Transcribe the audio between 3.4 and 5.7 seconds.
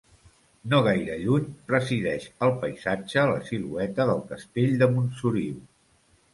silueta del Castell de Montsoriu.